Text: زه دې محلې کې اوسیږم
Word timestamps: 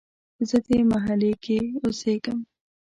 زه 0.49 0.57
دې 0.65 0.79
محلې 0.91 1.33
کې 1.43 1.59
اوسیږم 1.83 2.39